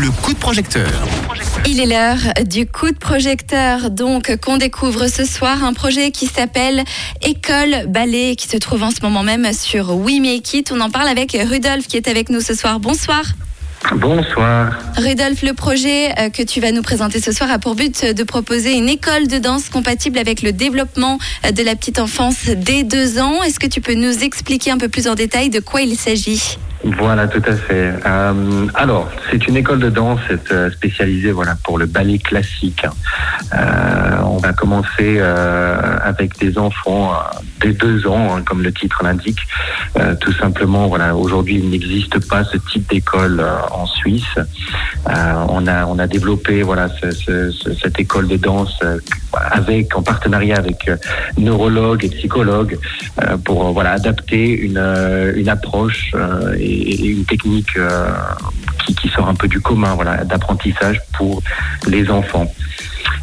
[0.00, 0.90] le coup de projecteur.
[1.66, 6.26] Il est l'heure du coup de projecteur, donc qu'on découvre ce soir un projet qui
[6.26, 6.84] s'appelle
[7.20, 10.72] École Ballet, qui se trouve en ce moment même sur We Make It.
[10.72, 12.80] On en parle avec Rudolf qui est avec nous ce soir.
[12.80, 13.24] Bonsoir.
[13.94, 14.78] Bonsoir.
[14.96, 18.22] Rudolf, le projet euh, que tu vas nous présenter ce soir a pour but de
[18.22, 22.84] proposer une école de danse compatible avec le développement euh, de la petite enfance dès
[22.84, 23.42] deux ans.
[23.42, 26.56] Est-ce que tu peux nous expliquer un peu plus en détail de quoi il s'agit?
[26.82, 27.92] Voilà, tout à fait.
[28.06, 32.86] Euh, alors, c'est une école de danse euh, spécialisée voilà, pour le ballet classique.
[33.54, 37.12] Euh, on va commencer avec des enfants
[37.60, 39.40] dès deux ans, hein, comme le titre l'indique.
[40.20, 44.34] Tout simplement, voilà, aujourd'hui, il n'existe pas ce type d'école en Suisse.
[45.06, 48.78] On, a, on a développé voilà, ce- ce- ce- cette école de danse
[49.32, 50.90] avec, en partenariat avec
[51.36, 52.78] neurologues et psychologues
[53.44, 54.78] pour voilà, adapter une,
[55.36, 56.12] une approche
[56.72, 58.10] et une technique euh,
[58.86, 61.42] qui, qui sort un peu du commun voilà, d'apprentissage pour
[61.86, 62.52] les enfants.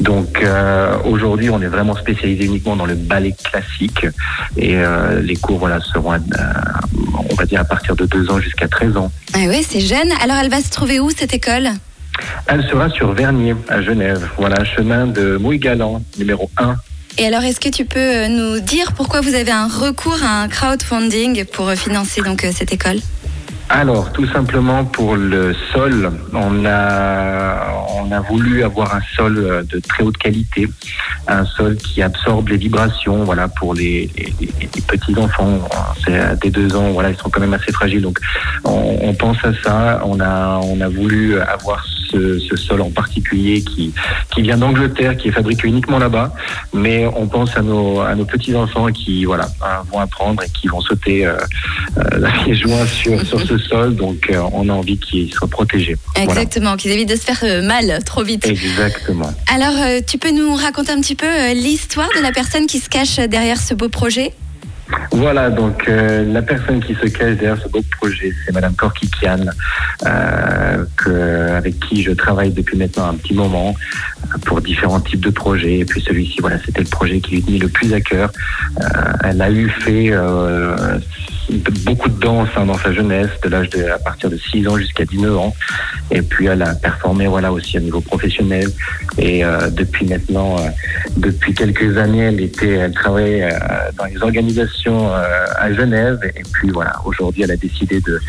[0.00, 4.06] Donc euh, aujourd'hui, on est vraiment spécialisé uniquement dans le ballet classique
[4.56, 6.18] et euh, les cours voilà seront, à-
[7.30, 9.10] on va dire à partir de 2 ans jusqu'à 13 ans.
[9.34, 10.10] Ah ouais, c'est jeune.
[10.22, 11.68] Alors elle va se trouver où cette école?
[12.46, 16.76] Elle sera sur Vernier à Genève, voilà chemin de Mouille-Galant numéro 1.
[17.20, 20.48] Et alors, est-ce que tu peux nous dire pourquoi vous avez un recours à un
[20.48, 22.98] crowdfunding pour financer donc cette école?
[23.70, 29.62] Alors, tout simplement pour le sol, on a, on a voulu avoir un sol euh,
[29.62, 30.66] de très haute qualité,
[31.26, 35.58] un sol qui absorbe les vibrations, voilà, pour les, les- les- petits enfants.
[36.02, 38.00] C'est des deux ans, voilà, ils sont quand même assez fragiles.
[38.00, 38.18] Donc,
[38.64, 40.00] on, on pense à ça.
[40.02, 43.92] On a, on a voulu avoir ce, ce sol en particulier qui,
[44.34, 46.32] qui vient d'Angleterre, qui est fabriqué uniquement là-bas.
[46.72, 50.48] Mais on pense à nos, à nos petits enfants qui, voilà, euh, vont apprendre et
[50.48, 51.36] qui vont sauter euh,
[51.98, 53.96] euh, les joints sur, sur ce sol.
[53.96, 55.96] Donc, euh, on a envie qu'ils soient protégés.
[56.14, 56.30] Voilà.
[56.30, 58.46] Exactement, qu'ils évitent de se faire euh, mal trop vite.
[58.46, 59.32] Exactement.
[59.52, 62.88] Alors, euh, tu peux nous raconter un petit peu l'histoire de la personne qui se
[62.88, 64.32] cache derrière ce beau projet?
[65.12, 69.46] Voilà, donc euh, la personne qui se cache derrière ce beau projet, c'est Madame Korkikian,
[70.06, 75.20] euh, que, avec qui je travaille depuis maintenant un petit moment euh, pour différents types
[75.20, 75.80] de projets.
[75.80, 78.30] Et puis celui-ci, voilà, c'était le projet qui lui tenait le plus à cœur.
[78.80, 78.84] Euh,
[79.24, 80.10] elle a eu fait
[81.84, 84.76] beaucoup de danse hein, dans sa jeunesse, de l'âge de à partir de 6 ans
[84.76, 85.54] jusqu'à 19 ans.
[86.10, 88.68] Et puis elle a performé voilà aussi au niveau professionnel.
[89.18, 90.68] Et euh, depuis maintenant, euh,
[91.16, 93.58] depuis quelques années, elle était, elle travaillait euh,
[93.96, 96.20] dans les organisations euh, à Genève.
[96.36, 98.20] Et puis voilà, aujourd'hui, elle a décidé de,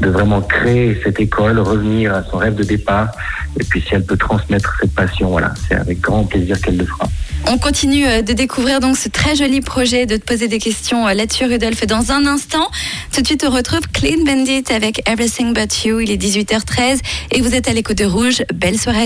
[0.00, 3.10] de vraiment créer cette école, revenir à son rêve de départ.
[3.58, 6.84] Et puis si elle peut transmettre cette passion, voilà, c'est avec grand plaisir qu'elle le
[6.84, 7.08] fera.
[7.48, 11.06] On continue euh, de découvrir donc ce très joli projet, de te poser des questions
[11.06, 12.68] euh, là-dessus, Rudolf, dans un instant.
[13.12, 16.00] Tout de suite, on retrouve Clean Bandit avec Everything But You.
[16.00, 16.98] Il est 18h13
[17.30, 18.42] et vous êtes à l'écoute Rouge.
[18.52, 19.04] Belle soirée.